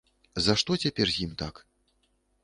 [0.45, 1.55] За што цяпер з ім так?